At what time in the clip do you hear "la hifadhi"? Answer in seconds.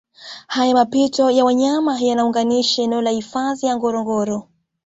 3.01-3.65